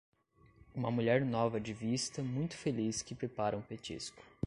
[0.73, 4.19] Uma mulher nova de vista muito feliz que prepara um petisco.